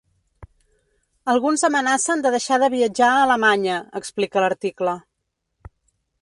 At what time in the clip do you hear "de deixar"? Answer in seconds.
2.27-2.57